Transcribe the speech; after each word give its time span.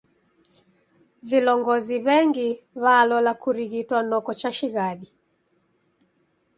Vilongozi 1.29 1.95
w'engi 2.05 2.49
w'alola 2.81 3.33
kurighitwa 3.41 3.97
noko 4.09 4.31
chashighadi. 4.39 5.07